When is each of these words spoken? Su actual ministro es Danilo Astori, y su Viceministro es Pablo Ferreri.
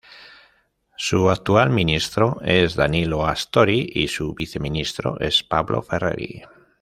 Su 0.97 1.29
actual 1.29 1.69
ministro 1.69 2.41
es 2.43 2.73
Danilo 2.73 3.27
Astori, 3.27 3.87
y 3.87 4.07
su 4.07 4.33
Viceministro 4.33 5.19
es 5.19 5.43
Pablo 5.43 5.83
Ferreri. 5.83 6.41